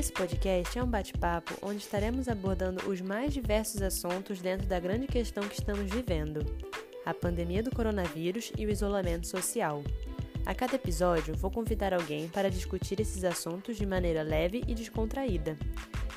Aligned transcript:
Esse 0.00 0.12
podcast 0.12 0.78
é 0.78 0.82
um 0.82 0.86
bate-papo 0.86 1.52
onde 1.60 1.76
estaremos 1.76 2.26
abordando 2.26 2.88
os 2.88 3.02
mais 3.02 3.34
diversos 3.34 3.82
assuntos 3.82 4.40
dentro 4.40 4.66
da 4.66 4.80
grande 4.80 5.06
questão 5.06 5.46
que 5.46 5.56
estamos 5.56 5.90
vivendo: 5.90 6.42
a 7.04 7.12
pandemia 7.12 7.62
do 7.62 7.70
coronavírus 7.70 8.50
e 8.56 8.64
o 8.64 8.70
isolamento 8.70 9.26
social. 9.26 9.84
A 10.46 10.54
cada 10.54 10.76
episódio, 10.76 11.36
vou 11.36 11.50
convidar 11.50 11.92
alguém 11.92 12.30
para 12.30 12.50
discutir 12.50 12.98
esses 12.98 13.24
assuntos 13.24 13.76
de 13.76 13.84
maneira 13.84 14.22
leve 14.22 14.64
e 14.66 14.74
descontraída. 14.74 15.58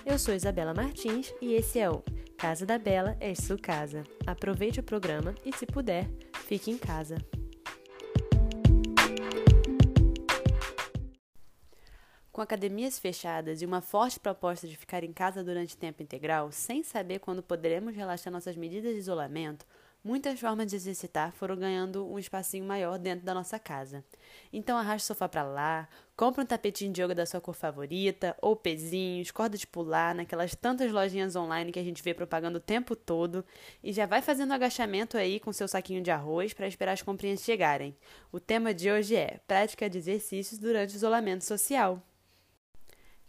Eu 0.06 0.18
sou 0.18 0.34
Isabela 0.34 0.74
Martins 0.74 1.34
e 1.42 1.54
esse 1.54 1.78
é 1.78 1.90
o 1.90 2.02
Casa 2.38 2.66
da 2.66 2.78
Bela 2.78 3.18
é 3.20 3.36
sua 3.36 3.58
casa. 3.58 4.06
Aproveite 4.26 4.80
o 4.80 4.84
programa 4.84 5.36
e, 5.46 5.52
se 5.52 5.66
puder, 5.66 6.10
fique 6.48 6.72
em 6.72 6.78
casa. 6.78 7.18
Com 12.34 12.42
academias 12.42 12.98
fechadas 12.98 13.62
e 13.62 13.66
uma 13.66 13.80
forte 13.80 14.20
proposta 14.20 14.68
de 14.68 14.76
ficar 14.76 15.04
em 15.04 15.14
casa 15.14 15.44
durante 15.44 15.78
tempo 15.78 16.02
integral, 16.02 16.52
sem 16.52 16.82
saber 16.82 17.20
quando 17.20 17.44
poderemos 17.44 17.96
relaxar 17.96 18.34
nossas 18.34 18.56
medidas 18.56 18.92
de 18.92 18.98
isolamento, 18.98 19.68
muitas 20.04 20.40
formas 20.40 20.66
de 20.66 20.76
exercitar 20.76 21.32
foram 21.32 21.56
ganhando 21.56 22.12
um 22.12 22.18
espacinho 22.18 22.66
maior 22.66 22.98
dentro 22.98 23.24
da 23.24 23.36
nossa 23.36 23.60
casa. 23.60 24.04
Então 24.52 24.76
arraste 24.76 25.06
o 25.06 25.08
sofá 25.14 25.30
para 25.30 25.44
lá, 25.44 25.88
compre 26.18 26.42
um 26.42 26.46
tapetinho 26.48 26.92
de 26.92 27.04
yoga 27.04 27.14
da 27.14 27.28
sua 27.28 27.40
cor 27.40 27.54
favorita, 27.54 28.36
ou 28.42 28.56
pezinhos, 28.56 29.30
corda 29.30 29.56
de 29.56 29.68
pular, 29.68 30.16
naquelas 30.16 30.56
tantas 30.56 30.92
lojinhas 30.92 31.36
online 31.36 31.72
que 31.72 31.78
a 31.78 31.84
gente 31.84 32.02
vê 32.02 32.16
propagando 32.16 32.58
o 32.58 32.60
tempo 32.60 32.96
todo, 32.96 33.46
e 33.84 33.94
já 33.94 34.08
vai 34.08 34.24
fazendo 34.24 34.54
agachamento 34.54 35.20
aí 35.20 35.40
com 35.40 35.54
seu 35.54 35.68
saquinho 35.68 36.02
de 36.02 36.10
arroz 36.10 36.52
para 36.52 36.66
esperar 36.68 36.94
as 36.94 37.04
comprinhas 37.04 37.42
chegarem. 37.42 37.96
O 38.32 38.40
tema 38.40 38.74
de 38.74 38.90
hoje 38.90 39.16
é 39.16 39.40
prática 39.48 39.88
de 39.88 40.00
exercícios 40.00 40.60
durante 40.60 40.96
isolamento 40.96 41.46
social. 41.46 42.02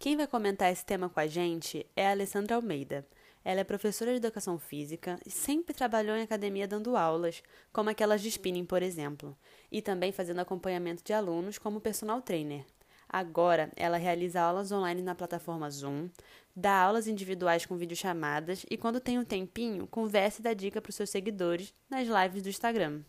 Quem 0.04 0.18
vai 0.18 0.26
comentar 0.26 0.70
esse 0.70 0.84
tema 0.84 1.08
com 1.08 1.18
a 1.18 1.26
gente 1.26 1.86
é 1.96 2.06
a 2.06 2.10
Alessandra 2.10 2.56
Almeida. 2.56 3.06
Ela 3.42 3.60
é 3.60 3.64
professora 3.64 4.10
de 4.10 4.18
educação 4.18 4.58
física 4.58 5.18
e 5.24 5.30
sempre 5.30 5.72
trabalhou 5.72 6.14
em 6.14 6.20
academia 6.20 6.68
dando 6.68 6.94
aulas, 6.94 7.42
como 7.72 7.88
aquelas 7.88 8.20
de 8.20 8.28
spinning, 8.28 8.66
por 8.66 8.82
exemplo, 8.82 9.34
e 9.72 9.80
também 9.80 10.12
fazendo 10.12 10.40
acompanhamento 10.40 11.02
de 11.02 11.14
alunos 11.14 11.56
como 11.56 11.80
personal 11.80 12.20
trainer. 12.20 12.66
Agora, 13.08 13.72
ela 13.76 13.96
realiza 13.96 14.42
aulas 14.42 14.70
online 14.70 15.00
na 15.00 15.14
plataforma 15.14 15.70
Zoom, 15.70 16.10
dá 16.54 16.82
aulas 16.82 17.08
individuais 17.08 17.64
com 17.64 17.74
videochamadas 17.74 18.66
e, 18.70 18.76
quando 18.76 19.00
tem 19.00 19.18
um 19.18 19.24
tempinho, 19.24 19.86
conversa 19.86 20.42
e 20.42 20.44
dá 20.44 20.52
dica 20.52 20.82
para 20.82 20.90
os 20.90 20.96
seus 20.96 21.08
seguidores 21.08 21.72
nas 21.88 22.06
lives 22.06 22.42
do 22.42 22.50
Instagram. 22.50 23.00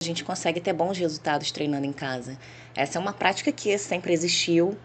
A 0.00 0.04
gente 0.04 0.24
consegue 0.24 0.60
ter 0.60 0.72
bons 0.72 0.98
resultados 0.98 1.52
treinando 1.52 1.86
em 1.86 1.92
casa. 1.92 2.36
Essa 2.74 2.98
é 2.98 3.00
uma 3.00 3.12
prática 3.12 3.52
que 3.52 3.78
sempre 3.78 4.12
existiu, 4.12 4.76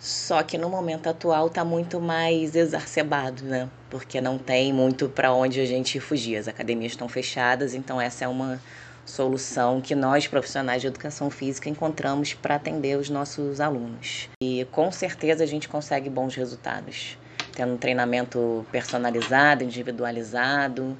só 0.00 0.42
que 0.42 0.56
no 0.56 0.70
momento 0.70 1.10
atual 1.10 1.48
está 1.48 1.62
muito 1.62 2.00
mais 2.00 2.56
exacerbado, 2.56 3.44
né? 3.44 3.68
Porque 3.90 4.18
não 4.18 4.38
tem 4.38 4.72
muito 4.72 5.10
para 5.10 5.30
onde 5.30 5.60
a 5.60 5.66
gente 5.66 6.00
fugir. 6.00 6.38
As 6.38 6.48
academias 6.48 6.92
estão 6.92 7.06
fechadas, 7.06 7.74
então 7.74 8.00
essa 8.00 8.24
é 8.24 8.28
uma 8.28 8.58
solução 9.04 9.78
que 9.78 9.94
nós, 9.94 10.26
profissionais 10.26 10.80
de 10.80 10.88
educação 10.88 11.28
física, 11.28 11.68
encontramos 11.68 12.32
para 12.32 12.54
atender 12.54 12.96
os 12.96 13.10
nossos 13.10 13.60
alunos. 13.60 14.30
E 14.42 14.66
com 14.72 14.90
certeza 14.90 15.44
a 15.44 15.46
gente 15.46 15.68
consegue 15.68 16.08
bons 16.08 16.34
resultados, 16.34 17.18
tendo 17.52 17.74
um 17.74 17.76
treinamento 17.76 18.64
personalizado, 18.72 19.64
individualizado, 19.64 20.96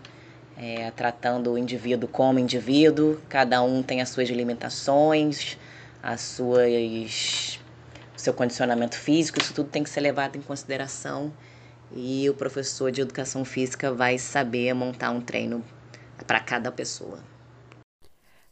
é, 0.59 0.91
tratando 0.91 1.53
o 1.53 1.57
indivíduo 1.57 2.07
como 2.07 2.39
indivíduo, 2.39 3.19
cada 3.31 3.63
um 3.63 3.83
tem 3.83 4.03
as 4.03 4.11
suas 4.11 4.29
limitações, 4.29 5.57
as 6.03 6.21
suas 6.21 7.59
seu 8.21 8.35
condicionamento 8.35 8.97
físico, 8.97 9.41
isso 9.41 9.55
tudo 9.55 9.71
tem 9.71 9.83
que 9.83 9.91
ser 9.91 10.01
levado 10.01 10.37
em 10.37 10.43
consideração 10.43 11.33
e 11.93 12.29
o 12.29 12.35
professor 12.35 12.91
de 12.93 13.01
educação 13.01 13.45
física 13.45 13.93
vai 13.93 14.19
saber 14.19 14.73
montar 14.75 15.11
um 15.11 15.21
treino 15.21 15.65
para 16.27 16.41
cada 16.41 16.71
pessoa. 16.71 17.19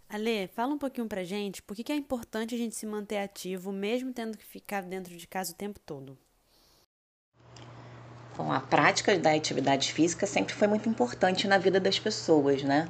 Ale, 0.08 0.48
fala 0.48 0.72
um 0.72 0.78
pouquinho 0.78 1.06
pra 1.06 1.22
gente 1.22 1.62
por 1.62 1.76
que 1.76 1.92
é 1.92 1.96
importante 1.96 2.54
a 2.54 2.58
gente 2.58 2.74
se 2.74 2.86
manter 2.86 3.18
ativo 3.18 3.70
mesmo 3.70 4.12
tendo 4.12 4.38
que 4.38 4.44
ficar 4.44 4.82
dentro 4.82 5.14
de 5.14 5.26
casa 5.26 5.52
o 5.52 5.54
tempo 5.54 5.78
todo. 5.80 6.16
Bom, 8.36 8.50
a 8.52 8.60
prática 8.60 9.18
da 9.18 9.34
atividade 9.34 9.92
física 9.92 10.24
sempre 10.24 10.54
foi 10.54 10.68
muito 10.68 10.88
importante 10.88 11.46
na 11.46 11.58
vida 11.58 11.78
das 11.78 11.98
pessoas, 11.98 12.62
né? 12.62 12.88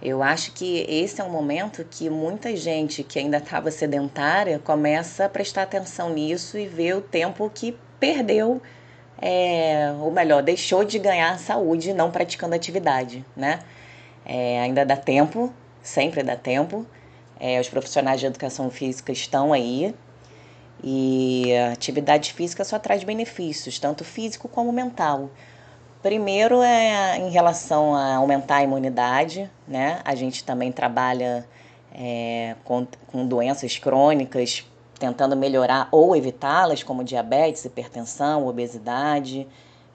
Eu 0.00 0.22
acho 0.22 0.52
que 0.52 0.86
esse 0.88 1.20
é 1.20 1.24
um 1.24 1.30
momento 1.30 1.84
que 1.90 2.08
muita 2.08 2.54
gente 2.56 3.02
que 3.02 3.18
ainda 3.18 3.38
estava 3.38 3.70
sedentária 3.70 4.58
começa 4.60 5.24
a 5.24 5.28
prestar 5.28 5.62
atenção 5.62 6.10
nisso 6.10 6.56
e 6.56 6.68
ver 6.68 6.96
o 6.96 7.00
tempo 7.00 7.50
que 7.52 7.76
perdeu, 7.98 8.62
é, 9.20 9.92
ou 10.00 10.12
melhor, 10.12 10.40
deixou 10.42 10.84
de 10.84 11.00
ganhar 11.00 11.36
saúde 11.40 11.92
não 11.92 12.12
praticando 12.12 12.54
atividade, 12.54 13.24
né? 13.36 13.58
É, 14.24 14.60
ainda 14.60 14.86
dá 14.86 14.96
tempo, 14.96 15.52
sempre 15.82 16.22
dá 16.22 16.36
tempo. 16.36 16.86
É, 17.40 17.60
os 17.60 17.68
profissionais 17.68 18.20
de 18.20 18.26
educação 18.26 18.70
física 18.70 19.10
estão 19.10 19.52
aí 19.52 19.94
e 20.82 21.52
a 21.56 21.72
atividade 21.72 22.32
física 22.32 22.64
só 22.64 22.78
traz 22.78 23.02
benefícios, 23.02 23.78
tanto 23.78 24.04
físico 24.04 24.48
como 24.48 24.72
mental. 24.72 25.30
Primeiro 26.02 26.62
é 26.62 27.18
em 27.18 27.28
relação 27.30 27.92
a 27.92 28.16
aumentar 28.16 28.56
a 28.56 28.62
imunidade, 28.62 29.50
né? 29.66 30.00
A 30.04 30.14
gente 30.14 30.44
também 30.44 30.70
trabalha 30.70 31.44
é, 31.92 32.54
com, 32.64 32.86
com 33.08 33.26
doenças 33.26 33.78
crônicas, 33.78 34.64
tentando 34.98 35.36
melhorar 35.36 35.88
ou 35.90 36.14
evitá-las, 36.14 36.84
como 36.84 37.02
diabetes, 37.02 37.64
hipertensão, 37.64 38.46
obesidade. 38.46 39.46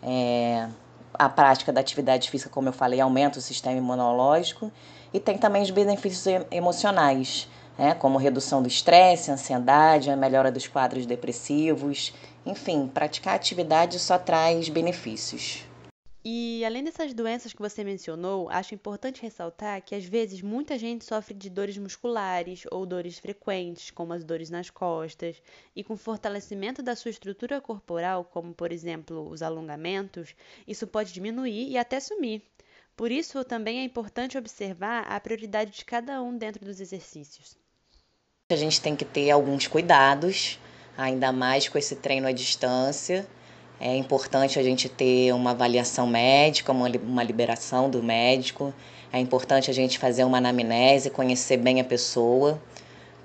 É, 0.01 0.67
a 1.13 1.29
prática 1.29 1.71
da 1.71 1.79
atividade 1.79 2.29
física, 2.29 2.49
como 2.49 2.67
eu 2.67 2.73
falei, 2.73 2.99
aumenta 2.99 3.39
o 3.39 3.41
sistema 3.41 3.77
imunológico 3.77 4.69
e 5.13 5.21
tem 5.21 5.37
também 5.37 5.61
os 5.61 5.69
benefícios 5.69 6.45
emocionais, 6.51 7.47
né? 7.77 7.93
como 7.93 8.17
redução 8.17 8.61
do 8.61 8.67
estresse, 8.67 9.31
ansiedade, 9.31 10.09
a 10.09 10.17
melhora 10.17 10.51
dos 10.51 10.67
quadros 10.67 11.05
depressivos. 11.05 12.13
Enfim, 12.45 12.91
praticar 12.93 13.35
atividade 13.35 13.99
só 13.99 14.17
traz 14.17 14.67
benefícios. 14.67 15.63
E 16.25 16.63
além 16.63 16.85
dessas 16.85 17.13
doenças 17.13 17.51
que 17.51 17.61
você 17.61 17.83
mencionou, 17.83 18.49
acho 18.49 18.73
importante 18.73 19.21
ressaltar 19.21 19.81
que 19.81 19.93
às 19.93 20.05
vezes 20.05 20.41
muita 20.41 20.79
gente 20.79 21.03
sofre 21.03 21.33
de 21.33 21.49
dores 21.49 21.77
musculares 21.77 22.63
ou 22.71 22.85
dores 22.85 23.19
frequentes, 23.19 23.91
como 23.91 24.13
as 24.13 24.23
dores 24.23 24.49
nas 24.49 24.69
costas, 24.69 25.41
e 25.75 25.83
com 25.83 25.97
fortalecimento 25.97 26.81
da 26.81 26.95
sua 26.95 27.11
estrutura 27.11 27.59
corporal, 27.59 28.23
como 28.23 28.53
por 28.53 28.71
exemplo 28.71 29.29
os 29.29 29.41
alongamentos, 29.41 30.33
isso 30.65 30.87
pode 30.87 31.11
diminuir 31.11 31.69
e 31.69 31.77
até 31.77 31.99
sumir. 31.99 32.41
Por 32.95 33.11
isso, 33.11 33.43
também 33.43 33.79
é 33.79 33.83
importante 33.83 34.37
observar 34.37 35.01
a 35.01 35.19
prioridade 35.19 35.71
de 35.71 35.83
cada 35.83 36.21
um 36.21 36.37
dentro 36.37 36.63
dos 36.63 36.79
exercícios. 36.79 37.57
A 38.49 38.55
gente 38.55 38.79
tem 38.79 38.95
que 38.95 39.03
ter 39.03 39.29
alguns 39.29 39.67
cuidados, 39.67 40.57
ainda 40.97 41.33
mais 41.33 41.67
com 41.67 41.77
esse 41.77 41.97
treino 41.97 42.27
à 42.27 42.31
distância 42.31 43.27
é 43.85 43.97
importante 43.97 44.57
a 44.57 44.63
gente 44.63 44.87
ter 44.87 45.33
uma 45.33 45.51
avaliação 45.51 46.07
médica, 46.07 46.71
uma, 46.71 46.87
uma 46.87 47.21
liberação 47.21 47.89
do 47.89 48.01
médico. 48.01 48.73
É 49.11 49.19
importante 49.19 49.69
a 49.69 49.73
gente 49.73 49.99
fazer 49.99 50.23
uma 50.23 50.37
anamnese, 50.37 51.09
conhecer 51.09 51.57
bem 51.57 51.81
a 51.81 51.83
pessoa, 51.83 52.61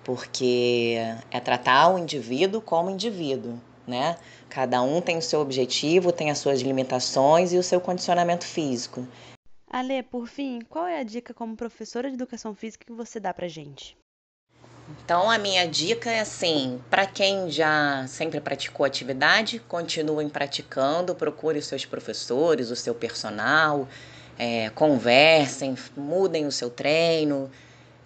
porque 0.02 0.96
é 1.30 1.38
tratar 1.38 1.94
o 1.94 1.98
indivíduo 1.98 2.60
como 2.60 2.90
indivíduo, 2.90 3.56
né? 3.86 4.16
Cada 4.48 4.82
um 4.82 5.00
tem 5.00 5.16
o 5.16 5.22
seu 5.22 5.38
objetivo, 5.40 6.10
tem 6.10 6.28
as 6.28 6.38
suas 6.38 6.60
limitações 6.60 7.52
e 7.52 7.56
o 7.56 7.62
seu 7.62 7.80
condicionamento 7.80 8.44
físico. 8.44 9.06
Ale, 9.70 10.02
por 10.02 10.26
fim, 10.26 10.58
qual 10.68 10.88
é 10.88 10.98
a 10.98 11.04
dica 11.04 11.32
como 11.32 11.54
professora 11.54 12.08
de 12.08 12.16
educação 12.16 12.52
física 12.52 12.84
que 12.84 12.92
você 12.92 13.20
dá 13.20 13.32
pra 13.32 13.46
gente? 13.46 13.96
Então, 14.90 15.30
a 15.30 15.36
minha 15.36 15.66
dica 15.66 16.10
é 16.10 16.20
assim: 16.20 16.80
para 16.88 17.06
quem 17.06 17.50
já 17.50 18.06
sempre 18.06 18.40
praticou 18.40 18.86
atividade, 18.86 19.58
continuem 19.58 20.28
praticando, 20.28 21.14
procure 21.14 21.58
os 21.58 21.66
seus 21.66 21.84
professores, 21.84 22.70
o 22.70 22.76
seu 22.76 22.94
personal, 22.94 23.86
é, 24.38 24.70
conversem, 24.70 25.76
mudem 25.96 26.46
o 26.46 26.52
seu 26.52 26.70
treino, 26.70 27.50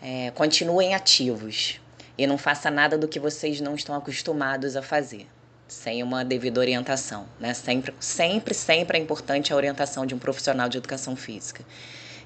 é, 0.02 0.32
continuem 0.32 0.94
ativos 0.94 1.80
e 2.18 2.26
não 2.26 2.36
faça 2.36 2.70
nada 2.70 2.98
do 2.98 3.06
que 3.06 3.20
vocês 3.20 3.60
não 3.60 3.74
estão 3.74 3.94
acostumados 3.94 4.76
a 4.76 4.82
fazer, 4.82 5.26
sem 5.68 6.02
uma 6.02 6.24
devida 6.24 6.58
orientação. 6.58 7.26
Né? 7.38 7.54
Sempre, 7.54 7.94
sempre, 8.00 8.54
sempre 8.54 8.98
é 8.98 9.00
importante 9.00 9.52
a 9.52 9.56
orientação 9.56 10.04
de 10.04 10.14
um 10.14 10.18
profissional 10.18 10.68
de 10.68 10.78
educação 10.78 11.14
física. 11.14 11.64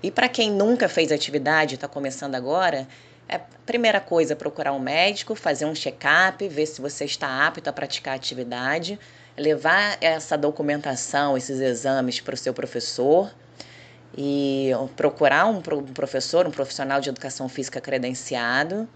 E 0.03 0.11
para 0.11 0.29
quem 0.29 0.51
nunca 0.51 0.89
fez 0.89 1.11
atividade 1.13 1.75
está 1.75 1.89
começando 1.89 2.35
agora, 2.35 2.87
é, 3.29 3.41
primeira 3.65 4.01
coisa, 4.01 4.37
procurar 4.37 4.73
um 4.73 4.79
médico, 4.79 5.35
fazer 5.35 5.65
um 5.65 5.75
check-up, 5.75 6.47
ver 6.49 6.67
se 6.67 6.81
você 6.81 7.05
está 7.05 7.47
apto 7.47 7.69
a 7.69 7.73
praticar 7.73 8.15
atividade, 8.15 8.99
levar 9.37 9.99
essa 10.01 10.37
documentação, 10.37 11.37
esses 11.37 11.61
exames 11.61 12.21
para 12.21 12.35
o 12.35 12.39
seu 12.39 12.55
professor 12.55 13.33
e 14.17 14.71
procurar 14.97 15.47
um 15.47 15.61
professor, 15.61 16.47
um 16.47 16.51
profissional 16.51 17.01
de 17.01 17.09
educação 17.09 17.49
física 17.49 17.81
credenciado 17.81 18.89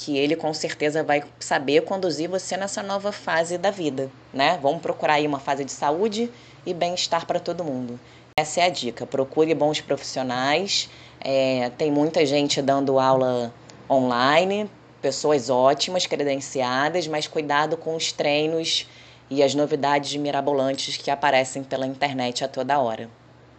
que 0.00 0.16
ele 0.16 0.34
com 0.34 0.52
certeza 0.54 1.02
vai 1.02 1.22
saber 1.38 1.82
conduzir 1.82 2.26
você 2.26 2.56
nessa 2.56 2.82
nova 2.82 3.12
fase 3.12 3.58
da 3.58 3.70
vida, 3.70 4.10
né? 4.32 4.58
Vamos 4.62 4.80
procurar 4.80 5.14
aí 5.14 5.26
uma 5.26 5.38
fase 5.38 5.62
de 5.62 5.72
saúde 5.72 6.32
e 6.64 6.72
bem-estar 6.72 7.26
para 7.26 7.38
todo 7.38 7.62
mundo. 7.62 8.00
Essa 8.36 8.60
é 8.60 8.64
a 8.64 8.68
dica. 8.68 9.06
Procure 9.06 9.54
bons 9.54 9.80
profissionais. 9.80 10.88
É, 11.20 11.70
tem 11.70 11.90
muita 11.90 12.24
gente 12.24 12.62
dando 12.62 12.98
aula 12.98 13.52
online, 13.88 14.70
pessoas 15.02 15.50
ótimas, 15.50 16.06
credenciadas, 16.06 17.06
mas 17.06 17.26
cuidado 17.26 17.76
com 17.76 17.96
os 17.96 18.12
treinos 18.12 18.86
e 19.28 19.42
as 19.42 19.54
novidades 19.54 20.14
mirabolantes 20.16 20.96
que 20.96 21.10
aparecem 21.10 21.62
pela 21.62 21.86
internet 21.86 22.44
a 22.44 22.48
toda 22.48 22.78
hora. 22.78 23.10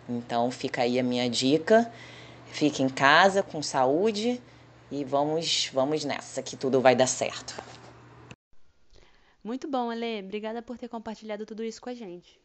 Então 0.10 0.52
fica 0.52 0.82
aí 0.82 1.00
a 1.00 1.04
minha 1.04 1.30
dica. 1.30 1.92
Fique 2.48 2.84
em 2.84 2.90
casa 2.90 3.42
com 3.42 3.64
saúde 3.64 4.42
e 4.92 5.06
vamos, 5.06 5.70
vamos 5.74 6.04
nessa, 6.04 6.44
que 6.44 6.58
tudo 6.58 6.82
vai 6.82 6.96
dar 6.96 7.08
certo. 7.08 7.56
Muito 9.44 9.68
bom, 9.68 9.90
Ale. 9.90 10.20
Obrigada 10.20 10.62
por 10.62 10.78
ter 10.78 10.90
compartilhado 10.90 11.46
tudo 11.46 11.64
isso 11.64 11.82
com 11.82 11.90
a 11.90 11.94
gente. 11.94 12.40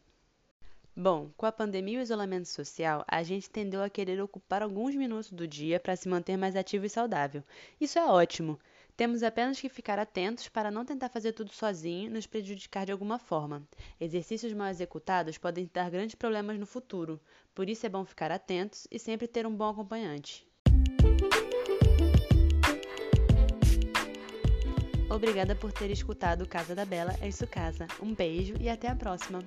Bom, 0.99 1.29
com 1.37 1.45
a 1.45 1.51
pandemia 1.51 1.99
e 1.99 2.01
o 2.01 2.01
isolamento 2.01 2.47
social, 2.47 3.05
a 3.07 3.21
gente 3.21 3.51
tendeu 3.51 3.83
a 3.83 3.89
querer 3.89 4.19
ocupar 4.19 4.63
alguns 4.63 4.95
minutos 4.95 5.31
do 5.31 5.47
dia 5.47 5.79
para 5.79 5.95
se 5.95 6.09
manter 6.09 6.35
mais 6.37 6.55
ativo 6.55 6.87
e 6.87 6.89
saudável. 6.89 7.43
Isso 7.79 7.99
é 7.99 8.05
ótimo. 8.07 8.57
Temos 8.95 9.21
apenas 9.21 9.61
que 9.61 9.69
ficar 9.69 9.99
atentos 9.99 10.49
para 10.49 10.71
não 10.71 10.83
tentar 10.83 11.09
fazer 11.09 11.33
tudo 11.33 11.53
sozinho 11.53 12.07
e 12.07 12.09
nos 12.09 12.25
prejudicar 12.25 12.83
de 12.83 12.91
alguma 12.91 13.19
forma. 13.19 13.61
Exercícios 14.01 14.51
mal 14.53 14.69
executados 14.69 15.37
podem 15.37 15.69
dar 15.71 15.91
grandes 15.91 16.15
problemas 16.15 16.57
no 16.57 16.65
futuro, 16.65 17.21
por 17.53 17.69
isso 17.69 17.85
é 17.85 17.89
bom 17.89 18.03
ficar 18.03 18.31
atentos 18.31 18.87
e 18.89 18.97
sempre 18.97 19.27
ter 19.27 19.45
um 19.45 19.55
bom 19.55 19.69
acompanhante. 19.69 20.47
Obrigada 25.11 25.55
por 25.55 25.71
ter 25.71 25.91
escutado 25.91 26.47
Casa 26.47 26.73
da 26.73 26.85
Bela 26.85 27.15
é 27.21 27.27
isso 27.27 27.45
casa. 27.45 27.85
Um 28.01 28.15
beijo 28.15 28.55
e 28.59 28.67
até 28.67 28.87
a 28.87 28.95
próxima. 28.95 29.43